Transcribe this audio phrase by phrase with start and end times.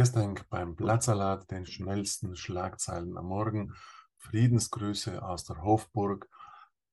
[0.00, 3.74] Zuerst denk beim Blattsalat, den schnellsten Schlagzeilen am Morgen.
[4.16, 6.26] Friedensgrüße aus der Hofburg,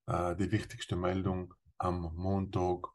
[0.07, 2.89] äh, die wichtigste Meldung am Montag,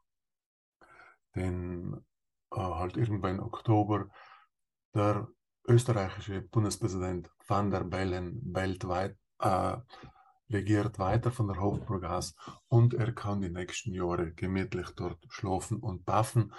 [1.35, 2.05] den
[2.51, 4.05] äh, halt irgendwann Oktober.
[4.93, 5.27] Der
[5.67, 9.77] österreichische Bundespräsident van der Bellen weltweit äh,
[10.51, 12.35] regiert weiter von der Hofburg aus
[12.67, 16.53] und er kann die nächsten Jahre gemütlich dort schlafen und baffen.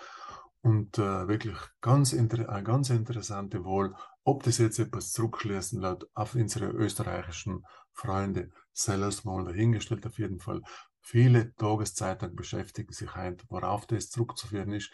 [0.64, 6.34] Und äh, wirklich ganz eine ganz interessante Wahl, ob das jetzt etwas zurückschließen lässt auf
[6.34, 10.62] unsere österreichischen Freunde, selbst mal dahingestellt auf jeden Fall.
[11.02, 14.90] Viele Tageszeitungen beschäftigen sich ein, worauf das zurückzuführen ist.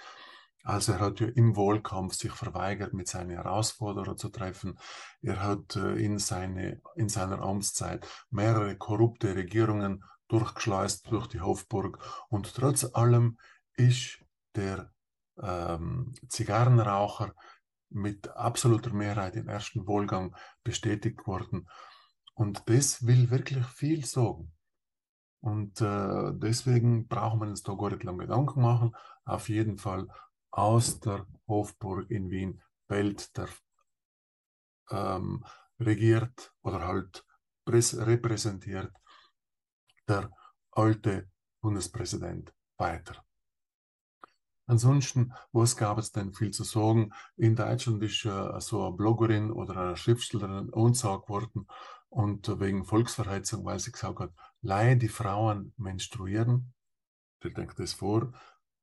[0.64, 4.76] Also er hat ja im Wahlkampf sich verweigert, mit seinen Herausforderern zu treffen.
[5.22, 12.02] Er hat äh, in, seine, in seiner Amtszeit mehrere korrupte Regierungen durchgeschleust durch die Hofburg.
[12.28, 13.38] Und trotz allem
[13.76, 14.18] ist
[14.56, 14.90] der
[15.42, 17.34] ähm, Zigarrenraucher
[17.90, 21.68] mit absoluter Mehrheit im ersten Wahlgang bestätigt worden.
[22.34, 24.52] Und das will wirklich viel sagen.
[25.40, 28.94] Und äh, deswegen brauchen wir uns da gar nicht lange Gedanken machen.
[29.24, 30.06] Auf jeden Fall
[30.50, 33.48] aus der Hofburg in Wien bellt der
[34.90, 35.44] ähm,
[35.78, 37.24] regiert oder halt
[37.66, 38.92] repräsentiert
[40.08, 40.30] der
[40.72, 41.30] alte
[41.60, 43.24] Bundespräsident weiter.
[44.70, 47.12] Ansonsten, was gab es denn viel zu sagen?
[47.36, 51.66] In Deutschland ist äh, so eine Bloggerin oder eine Schriftstellerin angesagt worden
[52.08, 54.30] und wegen Volksverheizung, weil sie gesagt hat,
[54.62, 56.72] leihe die Frauen menstruieren.
[57.42, 58.32] Ich denke das vor,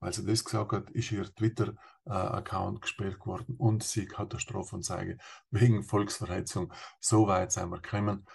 [0.01, 5.17] weil sie das gesagt hat, ist ihr Twitter-Account gesperrt worden und sie hat eine Strafanzeige
[5.51, 6.73] wegen Volksverheizung.
[6.99, 8.25] So weit sind wir gekommen.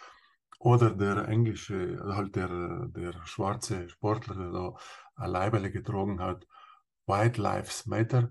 [0.59, 4.75] Oder der englische, halt der, der schwarze Sportler, der da
[5.17, 6.47] eine Leiberle getragen hat,
[7.07, 8.31] White Lives Matter,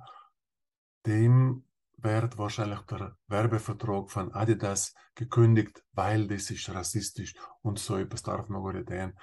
[1.06, 1.66] dem
[1.98, 8.48] wird wahrscheinlich der Werbevertrag von Adidas gekündigt, weil das ist rassistisch und so etwas darf
[8.50, 9.14] man gar nicht tun.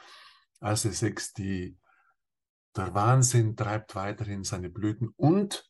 [0.60, 1.76] Also sechs, die
[2.76, 5.68] der Wahnsinn treibt weiterhin seine Blüten und,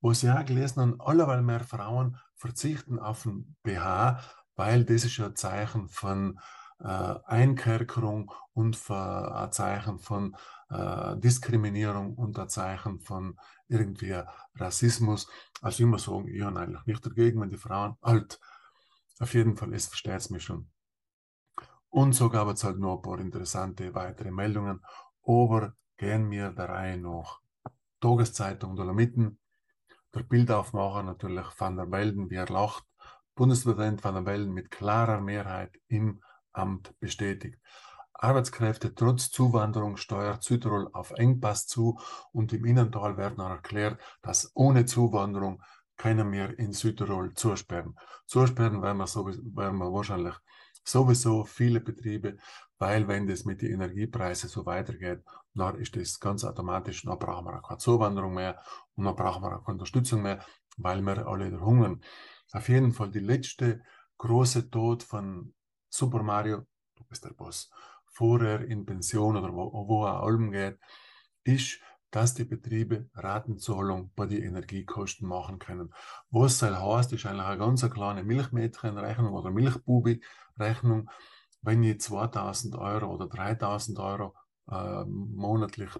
[0.00, 4.20] was ich auch gelesen habe, allerweil mehr Frauen verzichten auf ein BH,
[4.54, 6.38] weil das ist ja ein Zeichen von
[6.78, 10.36] Einkerkerung und ein Zeichen von
[10.68, 13.38] äh, Diskriminierung und ein Zeichen von
[13.68, 14.22] irgendwie
[14.56, 15.28] Rassismus.
[15.62, 18.40] Also immer sagen, ich habe eigentlich nicht dagegen, wenn die Frauen alt.
[19.18, 20.70] Auf jeden Fall, es versteht es mich schon.
[21.88, 24.84] Und so gab es halt noch ein paar interessante weitere Meldungen.
[25.22, 27.40] Aber gehen wir der Reihe nach.
[28.00, 29.38] Tageszeitung Dolomiten,
[30.14, 32.84] der Bildaufmacher natürlich Van der Belden, wie er lacht.
[33.34, 36.22] Bundespräsident Van der Belden mit klarer Mehrheit im
[36.56, 37.58] Amt bestätigt.
[38.18, 41.98] Arbeitskräfte trotz Zuwanderung steuert Südtirol auf Engpass zu
[42.32, 45.62] und im Innental werden auch erklärt, dass ohne Zuwanderung
[45.96, 47.96] keiner mehr in Südtirol zusperren.
[48.26, 50.34] Zusperren werden wir, sowieso, werden wir wahrscheinlich
[50.84, 52.36] sowieso viele Betriebe,
[52.78, 55.22] weil wenn das mit den Energiepreisen so weitergeht,
[55.54, 58.60] dann ist das ganz automatisch, dann brauchen wir auch keine Zuwanderung mehr
[58.94, 60.44] und dann brauchen wir auch keine Unterstützung mehr,
[60.76, 62.02] weil wir alle hungern.
[62.52, 63.82] Auf jeden Fall die letzte
[64.18, 65.54] große Tod von
[65.96, 67.70] Super Mario, du bist der Boss,
[68.04, 70.78] vorher in Pension oder wo, wo er allem geht,
[71.42, 71.80] ist,
[72.10, 75.94] dass die Betriebe Ratenzahlung bei den Energiekosten machen können.
[76.28, 81.08] Was soll heißt, ist eigentlich eine ganz kleine Milchmädchenrechnung oder Milchbubi-Rechnung.
[81.62, 84.34] Wenn ich 2000 Euro oder 3000 Euro
[84.70, 85.90] äh, monatlich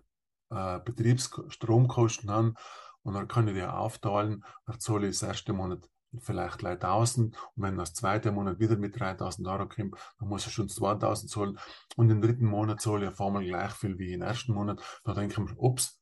[0.51, 2.55] äh, Betriebsstromkosten habe
[3.03, 5.89] und dann kann ich die aufteilen, dann zahle ich das erste Monat
[6.21, 10.51] vielleicht 3000 und wenn das zweite Monat wieder mit 3000 Euro kommt, dann muss er
[10.51, 11.59] schon 2000 zahlen
[11.97, 14.81] und im dritten Monat zahle ich auf einmal gleich viel wie im ersten Monat.
[15.05, 16.01] Da denke ich mir, ups,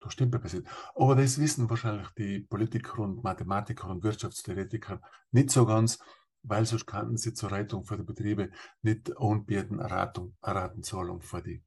[0.00, 0.66] da stimmt etwas nicht.
[0.94, 5.00] Aber das wissen wahrscheinlich die Politiker und Mathematiker und Wirtschaftstheoretiker
[5.30, 5.98] nicht so ganz,
[6.42, 8.50] weil sonst könnten sie zur Rettung für die Betriebe
[8.82, 11.62] nicht anbieten, Erratung, Erratenzahlung für die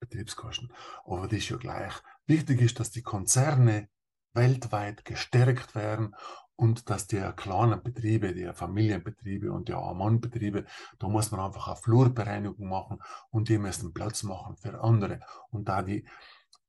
[0.00, 0.72] Betriebskosten.
[1.04, 1.94] Aber das ist ja gleich.
[2.26, 3.88] Wichtig ist, dass die Konzerne
[4.34, 6.14] weltweit gestärkt werden
[6.56, 10.64] und dass die kleinen Betriebe, die Familienbetriebe und die Amannbetriebe,
[10.98, 12.98] da muss man einfach eine Flurbereinigung machen
[13.30, 15.20] und die müssen Platz machen für andere.
[15.50, 16.04] Und da die,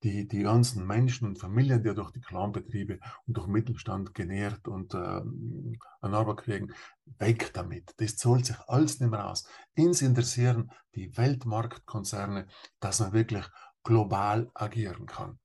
[0.02, 4.94] die, die ganzen Menschen und Familien, die durch die Clanbetriebe und durch Mittelstand genährt und
[4.94, 6.74] äh, an Arbeit kriegen,
[7.20, 7.94] weg damit.
[7.98, 9.48] Das zahlt sich alles nicht mehr aus.
[9.76, 12.48] Ins interessieren die Weltmarktkonzerne,
[12.80, 13.46] dass man wirklich
[13.84, 15.40] global agieren kann.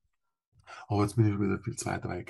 [0.87, 1.87] Aber jetzt bin ich wieder viel zu.
[1.89, 2.25] Äh,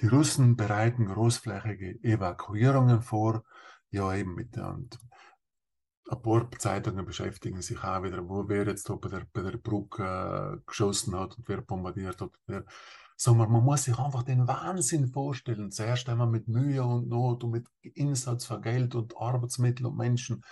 [0.00, 3.44] die Russen bereiten großflächige Evakuierungen vor.
[3.90, 4.98] Ja, eben mit, und
[6.10, 9.58] ein paar Zeitungen beschäftigen sich auch wieder, wo wer jetzt da bei der, bei der
[9.58, 12.32] Brücke äh, geschossen hat und wer bombardiert hat.
[12.46, 12.64] Wer,
[13.16, 15.70] sagen man muss sich einfach den Wahnsinn vorstellen.
[15.70, 20.42] Zuerst einmal mit Mühe und Not und mit Einsatz von Geld und Arbeitsmitteln und Menschen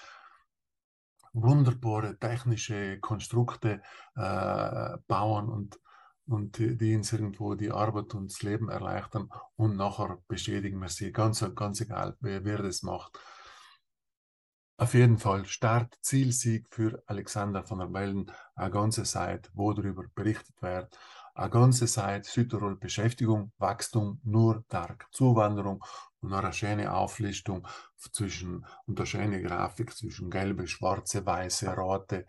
[1.33, 3.83] wunderbare technische Konstrukte
[4.17, 5.79] äh, bauen und,
[6.27, 10.89] und die, die uns irgendwo die Arbeit und das Leben erleichtern und nachher beschädigen wir
[10.89, 11.13] sie.
[11.13, 13.19] Ganz, ganz egal, wer, wer das macht.
[14.81, 20.05] Auf jeden Fall Start, Zielsieg für Alexander von der Wellen, eine ganze Seite, wo darüber
[20.15, 20.99] berichtet wird.
[21.35, 25.85] Eine ganze Seite Südtirol Beschäftigung, Wachstum, nur Tag Zuwanderung
[26.21, 27.67] und eine schöne Auflistung
[28.13, 32.27] zwischen, und eine schöne Grafik zwischen gelbe, schwarze, weiße, rote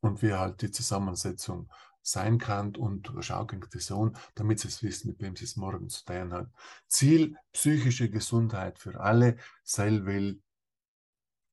[0.00, 1.70] und wie halt die Zusammensetzung
[2.02, 5.56] sein kann und schau gegen die Sohn, damit sie es wissen, mit wem sie es
[5.56, 6.48] morgen zu tun hat.
[6.86, 9.36] Ziel, psychische Gesundheit für alle.
[9.62, 10.42] Seil will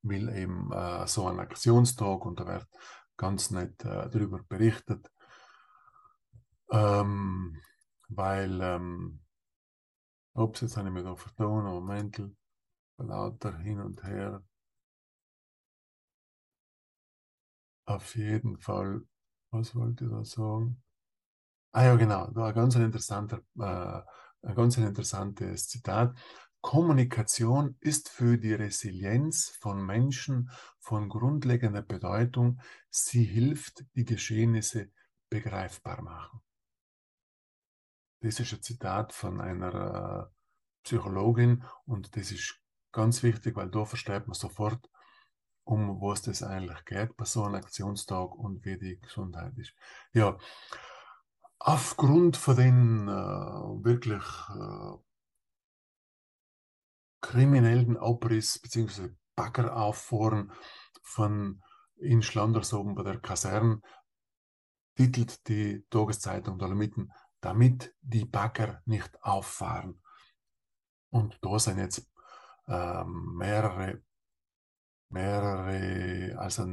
[0.04, 2.68] will eben äh, so einen Aktionstag und da wird
[3.18, 5.12] ganz nett äh, darüber berichtet,
[6.72, 7.62] ähm,
[8.10, 9.22] weil, ähm,
[10.34, 12.22] ups, jetzt habe ich mich da vertan, Moment,
[12.98, 14.44] lauter hin und her.
[17.86, 19.02] Auf jeden Fall,
[19.52, 20.82] was wollte ich da sagen?
[21.74, 24.02] Ah ja, genau, da ein ganz interessanter, äh,
[24.48, 26.18] ein ganz interessantes Zitat.
[26.62, 32.62] Kommunikation ist für die Resilienz von Menschen von grundlegender Bedeutung.
[32.90, 34.92] Sie hilft, die Geschehnisse
[35.30, 36.42] begreifbar machen.
[38.22, 40.36] Das ist ein Zitat von einer äh,
[40.84, 42.60] Psychologin und das ist
[42.92, 44.90] ganz wichtig, weil da versteht man sofort,
[45.64, 49.74] um was das eigentlich geht bei so einem Aktionstag und wie die Gesundheit ist.
[50.14, 50.38] Ja,
[51.60, 54.98] aufgrund von den äh, wirklich äh,
[57.22, 59.10] kriminellen Abriss bzw.
[59.36, 60.52] Baggerauffahren
[61.04, 61.64] von
[61.98, 63.82] in Schlanders oben bei der Kaserne
[64.96, 70.02] titelt die Tageszeitung Dolomiten, damit die Bagger nicht auffahren.
[71.10, 72.10] Und da sind jetzt
[72.68, 74.02] äh, mehrere,
[75.10, 76.66] mehrere, also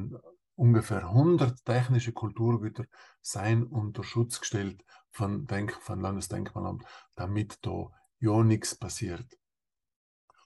[0.54, 2.84] ungefähr 100 technische Kulturgüter
[3.20, 6.84] seien unter Schutz gestellt von, Denk von Landesdenkmalamt,
[7.16, 9.38] damit da ja nichts passiert.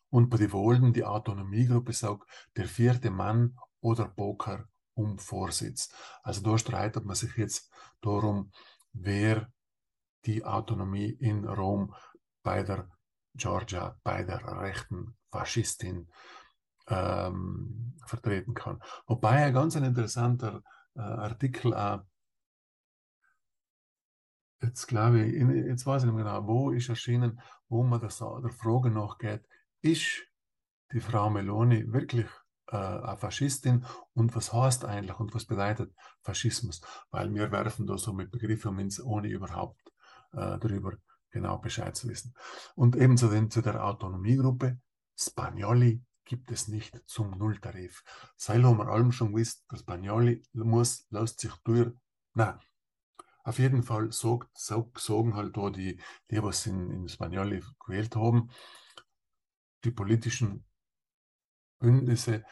[0.08, 5.90] Und bei den Wolden, die Autonomiegruppe sagt, der vierte Mann oder Poker um Vorsitz.
[6.22, 7.70] Also da streitet man sich jetzt
[8.02, 8.52] darum,
[8.92, 9.50] wer
[10.26, 11.94] die Autonomie in Rom
[12.42, 12.88] bei der
[13.34, 16.08] Georgia, bei der rechten Faschistin
[16.88, 18.80] ähm, vertreten kann.
[19.06, 20.62] Wobei ein ganz ein interessanter
[20.94, 22.02] äh, Artikel auch
[24.62, 25.34] jetzt glaube ich,
[25.66, 29.44] jetzt weiß ich nicht mehr genau, wo ist erschienen, wo man der, der Frage nachgeht,
[29.82, 30.22] ist
[30.92, 32.26] die Frau Meloni wirklich
[32.68, 33.84] äh, eine Faschistin
[34.14, 35.92] und was heißt eigentlich und was bedeutet
[36.22, 36.80] Faschismus?
[37.10, 39.81] Weil wir werfen da so mit Begriffen um uns, ohne überhaupt
[40.32, 40.96] äh, darüber
[41.30, 42.34] genau Bescheid zu wissen.
[42.74, 44.78] Und ebenso denn zu der Autonomiegruppe
[45.16, 48.04] Spagnoli gibt es nicht zum Nulltarif.
[48.36, 51.92] Seil haben wir allem schon gewusst, der Spagnoli muss, lässt sich durch,
[52.34, 52.60] na,
[53.44, 56.00] auf jeden Fall sagen halt da die,
[56.30, 58.50] die was in, in Spagnoli gewählt haben,
[59.84, 60.64] die politischen
[61.80, 62.44] Bündnisse,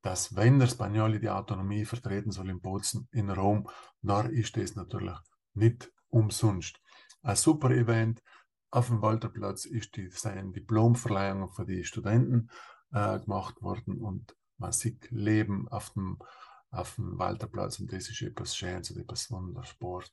[0.00, 3.68] dass wenn der Spagnoli die Autonomie vertreten soll in Bozen, in Rom,
[4.00, 5.18] dann ist das natürlich
[5.52, 6.80] nicht umsonst.
[7.28, 8.22] Ein super Event.
[8.70, 12.48] Auf dem Walterplatz ist die, seine Diplomverleihung für die Studenten
[12.90, 16.18] äh, gemacht worden und man sieht Leben auf dem,
[16.70, 20.10] auf dem Walterplatz und das ist etwas Schönes und etwas Wunderbares.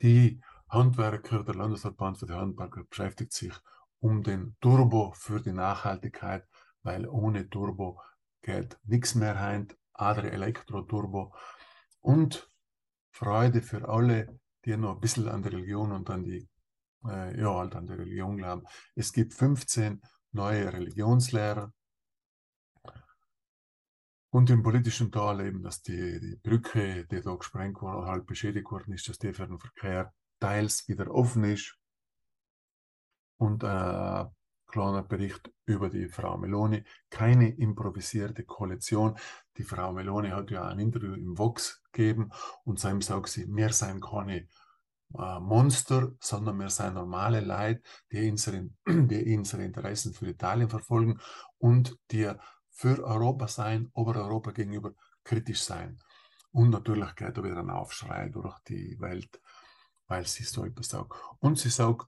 [0.00, 3.54] Die Handwerker, der Landesverband für die Handwerker beschäftigt sich
[3.98, 6.46] um den Turbo für die Nachhaltigkeit,
[6.84, 8.00] weil ohne Turbo
[8.42, 11.34] geht nichts mehr rein, andere Elektro-Turbo
[11.98, 12.48] und
[13.10, 16.48] Freude für alle, die noch ein bisschen an die Religion und an die,
[17.06, 18.64] äh, ja, halt an die Religion glauben.
[18.94, 20.00] Es gibt 15
[20.32, 21.72] neue Religionslehrer
[24.30, 28.70] und im politischen Teil eben, dass die, die Brücke, die da gesprengt wurde, halt beschädigt
[28.70, 31.76] worden ist, dass die für den Verkehr teils wieder offen ist
[33.38, 34.24] und äh,
[34.70, 36.84] kleiner Bericht über die Frau Meloni.
[37.10, 39.16] Keine improvisierte Koalition.
[39.56, 42.30] Die Frau Meloni hat ja ein Interview im Vox gegeben
[42.64, 44.48] und seitdem sagt sie, wir sind keine
[45.18, 51.20] äh, Monster, sondern wir sind normale Leute, die unsere, die unsere Interessen für Italien verfolgen
[51.58, 52.30] und die
[52.70, 54.92] für Europa sein, aber Europa gegenüber
[55.24, 55.98] kritisch sein.
[56.52, 59.40] Und natürlich geht da wieder ein Aufschrei durch die Welt,
[60.06, 61.12] weil sie so etwas sagt.
[61.38, 62.06] Und sie sagt,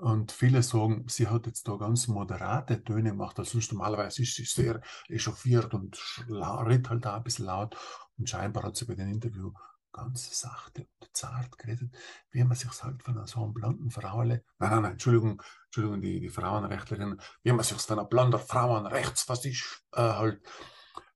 [0.00, 4.34] Und viele sagen, sie hat jetzt da ganz moderate Töne gemacht, also sonst normalerweise ist
[4.34, 5.98] sie sehr echauffiert und
[6.28, 7.76] redet halt da ein bisschen laut.
[8.18, 9.52] Und scheinbar hat sie bei dem Interview
[9.96, 11.90] ganz sachte und zart geredet,
[12.30, 16.20] wie man sich halt von so einem blonden Frau, nein, nein, nein, Entschuldigung, Entschuldigung, die,
[16.20, 20.42] die Frauenrechtlerin, wie man sich von einer blonden Frau an rechts, was ist, äh, halt,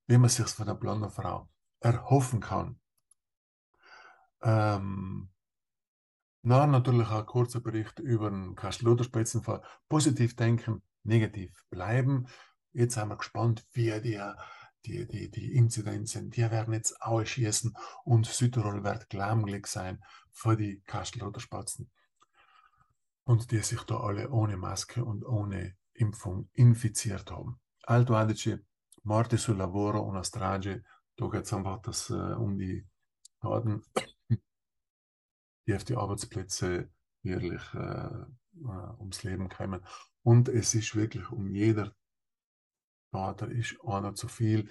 [0.07, 1.47] wie man sich von einer blonden Frau
[1.79, 2.79] erhoffen kann.
[4.41, 5.29] Ähm,
[6.43, 9.61] na, natürlich auch ein kurzer Bericht über den Kastel-Lothar-Spitzenfall.
[9.87, 12.27] Positiv denken, negativ bleiben.
[12.73, 14.19] Jetzt sind wir gespannt, wie die,
[14.85, 17.73] die, die, die Inzidenzen, die werden jetzt ausschießen
[18.05, 21.91] und Südtirol wird glamglich sein für die Kastel-Lothar-Spatzen.
[23.23, 27.59] Und die sich da alle ohne Maske und ohne Impfung infiziert haben.
[27.83, 28.65] Alto Adige,
[29.03, 30.83] Morte sul lavoro, una strage,
[31.17, 32.85] da geht es einfach das, äh, um die
[33.41, 33.83] Daten
[35.67, 36.89] die auf die Arbeitsplätze
[37.23, 39.81] wirklich äh, äh, ums Leben kommen.
[40.23, 41.93] Und es ist wirklich um jeder
[43.11, 44.69] Vater ist einer zu viel,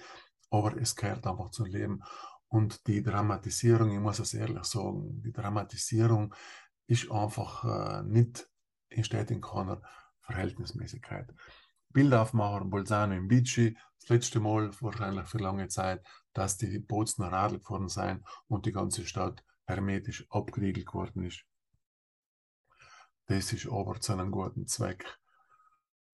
[0.49, 2.03] aber es gehört einfach zum Leben.
[2.47, 6.33] Und die Dramatisierung, ich muss es ehrlich sagen, die Dramatisierung
[6.87, 8.49] ist einfach äh, nicht,
[8.89, 9.81] entsteht in keiner
[10.21, 11.33] Verhältnismäßigkeit.
[11.89, 17.59] Bildaufmacher Bolzano in Bici, das letzte Mal wahrscheinlich für lange Zeit, dass die Bozner Radl
[17.59, 21.43] gefahren sind und die ganze Stadt hermetisch abgeriegelt worden ist.
[23.27, 25.19] Das ist aber zu einem guten Zweck.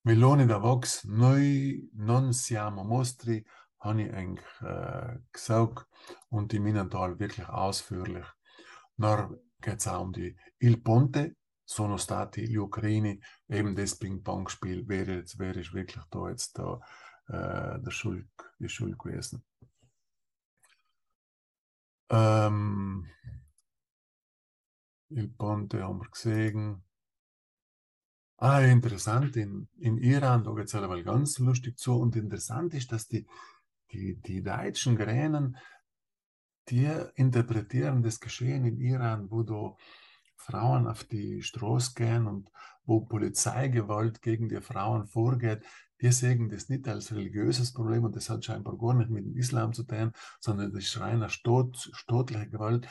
[0.04, 3.46] Melone da Vox, noi non siamo mostri,
[3.80, 5.86] habe ich eigentlich äh, gesagt
[6.30, 8.26] und die Minental wirklich ausführlich.
[8.96, 11.36] Dann geht es auch um die Il Ponte,
[11.66, 16.80] sono stati gli Ucraini, eben das Ping-Pong-Spiel, wer, jetzt, wer ist wirklich da jetzt da
[17.28, 19.44] äh, der Schuld, die Schuld gewesen.
[22.10, 23.06] Ähm,
[25.10, 26.84] Il Ponte haben wir gesehen.
[28.38, 31.94] Ah, interessant, in, in Iran, da geht es halt ganz lustig zu.
[31.94, 33.26] Und interessant ist, dass die,
[33.92, 35.58] die, die deutschen Gränen,
[36.70, 39.76] die interpretieren das Geschehen in Iran, wo da
[40.36, 42.50] Frauen auf die Straße gehen und
[42.86, 45.64] wo Polizeigewalt gegen die Frauen vorgeht,
[46.02, 49.36] die sehen das nicht als religiöses Problem und das hat scheinbar gar nicht mit dem
[49.36, 52.88] Islam zu tun, sondern das ist reiner Staat, staatliche Gewalt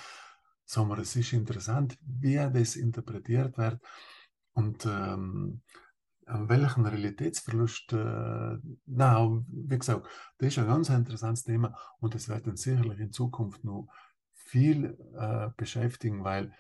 [0.67, 3.81] sondern es ist interessant, wie das interpretiert wird
[4.53, 5.63] und ähm,
[6.27, 10.09] an welchen Realitätsverlust, äh, na, wie gesagt,
[10.39, 13.89] das ist ein ganz interessantes Thema und es wird uns sicherlich in Zukunft noch
[14.35, 16.53] viel äh, beschäftigen, weil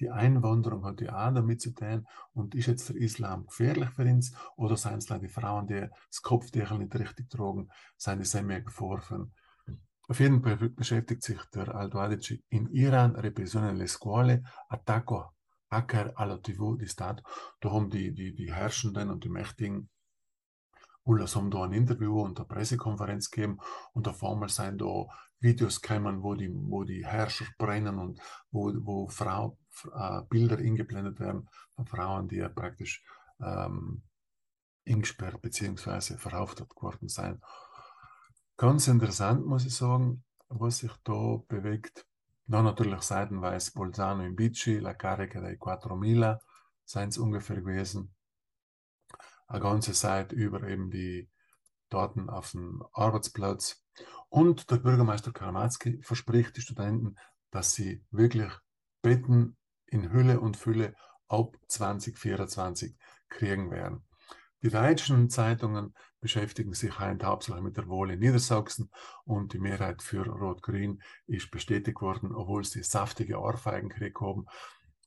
[0.00, 4.02] die Einwanderung hat ja auch damit zu tun und ist jetzt der Islam gefährlich für
[4.02, 8.62] uns oder seien es die Frauen, die das Kopfdeckel nicht richtig tragen, seien es mehr
[8.62, 9.00] Gefahr
[10.12, 15.32] auf jeden Fall beschäftigt sich der Aldo Adige in Iran, Repressione nelle scuole, Attacco
[15.70, 17.22] hacker alla TV di Stato.
[17.60, 19.88] Da haben die, die, die Herrschenden und die Mächtigen
[21.04, 23.58] Ullas haben da ein Interview und eine Pressekonferenz gegeben
[23.94, 25.06] und auf einmal sind da
[25.40, 29.58] Videos gekommen, wo die, wo die Herrscher brennen und wo, wo Frau,
[29.94, 33.02] äh, Bilder eingeblendet werden von Frauen, die ja praktisch
[33.40, 34.02] ähm,
[34.86, 36.18] eingesperrt bzw.
[36.18, 37.42] verhaftet geworden sind.
[38.56, 42.06] Ganz interessant, muss ich sagen, was sich da bewegt.
[42.46, 46.38] Dann natürlich seitenweise Bolzano in Bici, La Carica dei 4000
[46.84, 48.14] seien es ungefähr gewesen.
[49.46, 51.28] Eine ganze Seite über eben die
[51.88, 53.84] Daten auf dem Arbeitsplatz.
[54.28, 57.16] Und der Bürgermeister Karamatzki verspricht die Studenten,
[57.50, 58.50] dass sie wirklich
[59.02, 59.56] Betten
[59.86, 60.94] in Hülle und Fülle
[61.28, 62.96] ab 2024
[63.28, 64.04] kriegen werden.
[64.62, 68.92] Die deutschen Zeitungen beschäftigen sich hauptsächlich mit der Wahl in Niedersachsen
[69.24, 74.46] und die Mehrheit für Rot-Grün ist bestätigt worden, obwohl sie saftige Ohrfeigen gekriegt haben.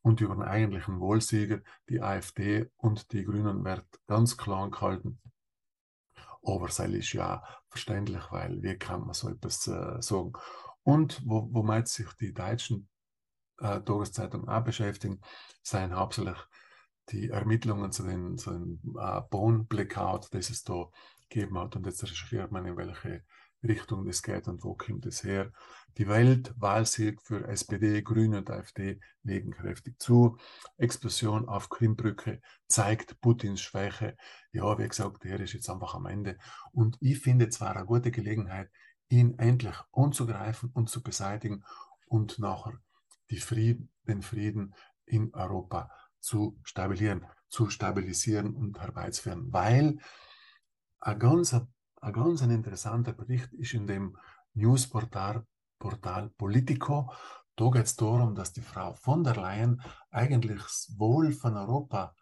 [0.02, 5.22] Und über den eigentlichen Wahlsieger, die AfD und die Grünen, wird ganz klar gehalten.
[6.44, 10.34] Aber es ist ja verständlich, weil wie kann man so etwas äh, sagen?
[10.84, 12.90] Und wo, womit sich die deutschen
[13.60, 15.22] äh, Tageszeitungen auch beschäftigen,
[15.64, 16.38] seien hauptsächlich
[17.10, 20.90] die Ermittlungen zu den, zu den äh, Bone-Blackout, das es da
[21.30, 21.76] gegeben hat.
[21.76, 23.24] Und jetzt recherchiert man, in welche
[23.64, 25.52] Richtung das geht und wo kommt es her.
[25.98, 30.38] Die Weltwahlsieg für SPD, Grüne und AfD legen kräftig zu.
[30.78, 34.18] Explosion auf Krimbrücke zeigt Putins Schwäche.
[34.52, 36.38] Ja, wie gesagt, er ist jetzt einfach am Ende.
[36.72, 38.70] Und ich finde zwar eine gute Gelegenheit,
[39.08, 41.64] ihn endlich anzugreifen und zu beseitigen
[42.08, 42.74] und nachher
[43.40, 44.74] Frieden, den Frieden
[45.06, 45.90] in Europa
[46.26, 49.54] zu stabilisieren, zu stabilisieren und herbeizuführen.
[49.54, 50.00] Weil
[51.00, 54.18] ein ganz, ein ganz interessanter Bericht ist in dem
[54.56, 55.46] Newsportal
[55.78, 57.12] Portal Politico.
[57.56, 62.16] Da geht es darum, dass die Frau von der Leyen eigentlich das Wohl von Europa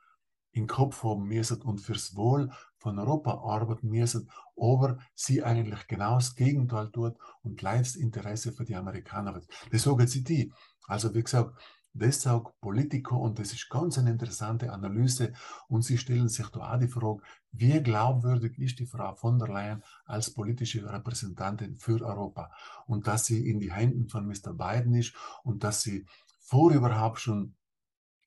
[0.52, 6.16] im Kopf haben müssen und fürs Wohl von Europa arbeiten müssen, aber sie eigentlich genau
[6.16, 9.48] das Gegenteil tut und gleich Interesse für die Amerikaner wird.
[9.72, 10.54] Das sagen sie die.
[10.88, 11.58] Also wie gesagt,
[11.94, 15.34] das sagt Politiker und das ist ganz eine interessante Analyse
[15.68, 17.22] und sie stellen sich da auch die Frage,
[17.52, 22.52] wie glaubwürdig ist die Frau von der Leyen als politische Repräsentantin für Europa
[22.88, 24.54] und dass sie in die Händen von Mr.
[24.54, 26.06] Biden ist und dass sie
[26.40, 27.56] vor überhaupt schon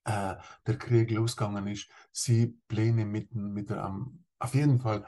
[0.05, 5.05] äh, der Krieg losgegangen ist, sie Pläne mit, mit der, um, auf jeden Fall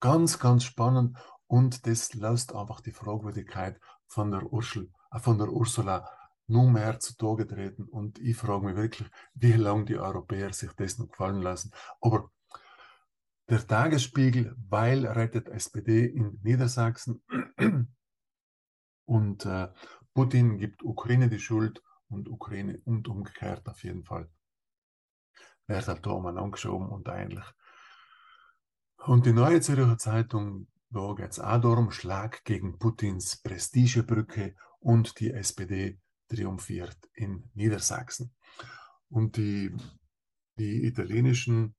[0.00, 5.48] ganz, ganz spannend und das lässt einfach die Fragwürdigkeit von der, Ursel, äh, von der
[5.48, 6.06] Ursula
[6.46, 10.98] nur mehr zutage treten und ich frage mich wirklich, wie lange die Europäer sich das
[10.98, 11.72] noch gefallen lassen.
[12.00, 12.30] Aber
[13.48, 17.22] der Tagesspiegel, weil rettet SPD in Niedersachsen
[19.04, 19.68] und äh,
[20.14, 24.30] Putin gibt Ukraine die Schuld und Ukraine und umgekehrt auf jeden Fall.
[25.66, 27.44] Wird halt da angeschoben und eigentlich.
[28.98, 35.18] Und die Neue Zürcher Zeitung, da geht es auch darum, Schlag gegen Putins Prestigebrücke und
[35.18, 35.98] die SPD
[36.32, 38.32] triumphiert in Niedersachsen.
[39.08, 39.74] Und die,
[40.58, 41.74] die italienischen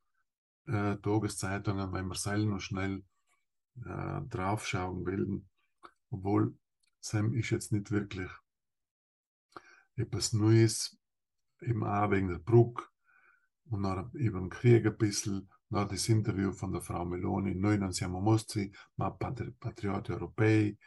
[0.67, 3.03] äh, Tageszeitungen, wenn man selber noch schnell
[3.85, 5.43] äh, draufschauen will,
[6.09, 6.55] obwohl
[6.99, 8.29] Sam ist jetzt nicht wirklich
[9.95, 10.97] etwas Neues,
[11.61, 12.83] eben auch wegen der Brücke
[13.65, 17.91] und über den Krieg ein bisschen, nach das Interview von der Frau Meloni, noi non
[18.23, 20.77] mostri, ma patrioti europei,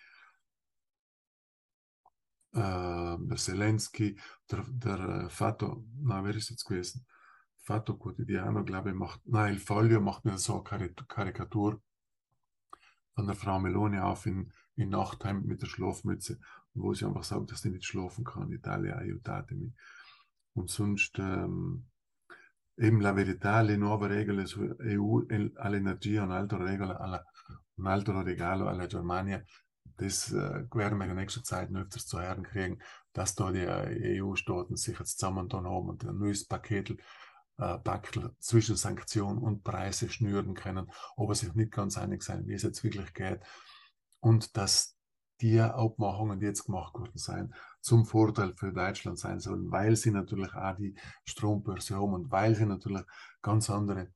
[3.36, 4.18] Zelensky,
[4.50, 7.06] der, der Fatto, na, wer ist jetzt gewesen?
[7.58, 11.82] Fatto Quotidiano, glaube ich, macht, nein, Il Foglio macht mir so eine Karikatur
[13.14, 16.38] von der Frau Meloni auf in, in Nachthemd mit der Schlafmütze
[16.76, 18.52] wo sie einfach sagt, dass sie nicht schlafen kann.
[18.52, 19.72] Italia aiutatemi.
[20.54, 21.86] Und sonst ähm,
[22.76, 27.22] eben la verità, le nuove regole su EU all'energia, un altro, regola alla,
[27.76, 29.42] un altro regalo alla Germania.
[29.98, 32.78] Das äh, werden wir in nächster Zeit öfters zu hören kriegen,
[33.12, 36.98] dass da die äh, EU-Staaten sich jetzt zusammengetan haben und ein neues Paket
[37.58, 37.78] äh,
[38.38, 42.84] zwischen Sanktionen und Preise schnüren können, aber sich nicht ganz einig sein, wie es jetzt
[42.84, 43.40] wirklich geht.
[44.20, 44.96] Und dass
[45.40, 50.10] die Abmachungen, die jetzt gemacht worden sind, zum Vorteil für Deutschland sein sollen, weil sie
[50.10, 53.02] natürlich auch die Strombörse haben und weil sie natürlich
[53.42, 54.12] ganz andere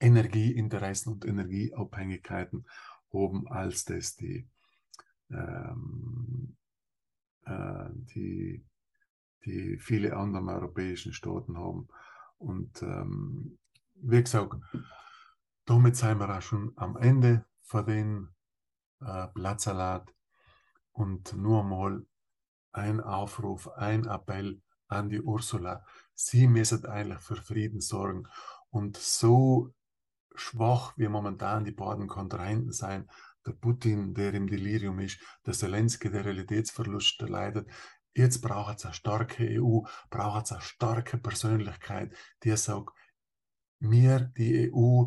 [0.00, 2.66] Energieinteressen und Energieabhängigkeiten
[3.12, 4.48] haben, als das die,
[5.34, 6.56] ähm,
[7.46, 8.64] äh, die,
[9.44, 11.88] die viele andere europäischen Staaten haben.
[12.38, 13.58] Und ähm,
[13.94, 14.54] wie gesagt,
[15.64, 18.28] damit sind wir auch schon am Ende von den
[19.00, 20.14] äh, Blattsalat
[20.92, 22.06] und nur mal
[22.72, 25.84] ein Aufruf, ein Appell an die Ursula.
[26.14, 28.28] Sie müssen eigentlich für Frieden sorgen.
[28.70, 29.72] Und so
[30.34, 33.08] schwach wie momentan die beiden Kontrahenten sein,
[33.46, 37.68] der Putin, der im Delirium ist, der Zelensky, der Realitätsverlust leidet,
[38.14, 39.80] jetzt braucht es eine starke EU,
[40.10, 42.90] braucht es eine starke Persönlichkeit, die sagt,
[43.80, 45.06] mir, die EU,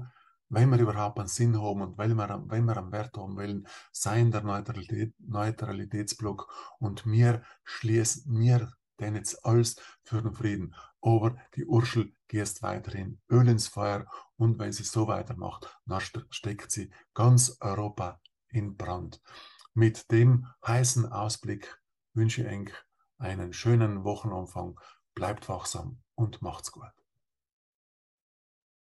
[0.50, 3.68] wenn wir überhaupt einen Sinn haben und wenn wir, wenn wir einen Wert haben wollen,
[3.92, 6.48] sein der Neutralität, Neutralitätsblock
[6.80, 10.74] und wir schließen, wir denn jetzt alles für den Frieden.
[11.02, 14.06] Aber die Urschel geht weiterhin Öl ins Feuer
[14.38, 19.22] und wenn sie so weitermacht, dann steckt sie ganz Europa in Brand.
[19.74, 21.80] Mit dem heißen Ausblick
[22.14, 22.74] wünsche ich
[23.18, 24.80] einen schönen Wochenanfang.
[25.14, 26.97] Bleibt wachsam und macht's gut.